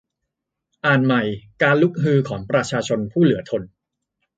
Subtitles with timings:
[0.85, 1.21] อ่านใหม่
[1.61, 3.63] การลุกฮือของประชาชนผู้เหลือทน